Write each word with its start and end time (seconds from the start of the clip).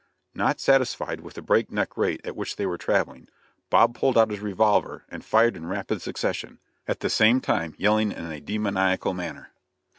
Not 0.33 0.59
satisfied 0.59 1.21
with 1.21 1.35
the 1.35 1.43
break 1.43 1.69
neck 1.71 1.95
rate 1.95 2.21
at 2.25 2.35
which 2.35 2.55
they 2.55 2.65
were 2.65 2.79
traveling, 2.79 3.27
Bob 3.69 3.93
pulled 3.93 4.17
out 4.17 4.31
his 4.31 4.39
revolver 4.39 5.05
and 5.09 5.23
fired 5.23 5.55
in 5.55 5.67
rapid 5.67 6.01
succession, 6.01 6.59
at 6.87 7.01
the 7.01 7.07
same 7.11 7.39
time 7.39 7.75
yelling 7.77 8.11
in 8.11 8.25
a 8.31 8.41
demoniacal 8.41 9.13
manner. 9.13 9.53